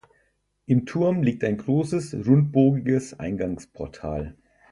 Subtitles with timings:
[0.65, 4.35] Im Turm liegt ein großes rundbogiges Eingangsportal.